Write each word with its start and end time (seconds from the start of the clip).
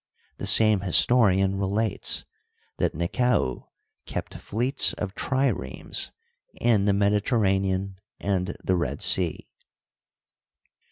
The 0.37 0.47
same 0.47 0.79
historian 0.79 1.57
relates 1.59 2.25
that 2.79 2.95
Nekau 2.95 3.69
kept 4.07 4.33
fleets 4.33 4.93
of 4.93 5.13
triremes 5.13 6.09
in 6.59 6.85
the 6.85 6.91
Mediterranean 6.93 7.99
and 8.19 8.57
the 8.63 8.75
Red 8.75 9.03
Sea. 9.03 9.47